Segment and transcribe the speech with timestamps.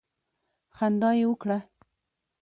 [0.75, 1.59] خندا یې وکړه.